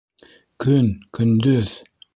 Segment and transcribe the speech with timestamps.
[0.65, 1.81] Көн, көндөҙ